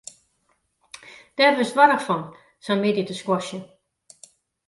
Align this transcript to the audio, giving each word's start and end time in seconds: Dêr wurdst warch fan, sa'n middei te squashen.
Dêr 1.37 1.53
wurdst 1.57 1.77
warch 1.79 2.03
fan, 2.07 2.23
sa'n 2.65 2.81
middei 2.81 3.07
te 3.07 3.15
squashen. 3.19 3.61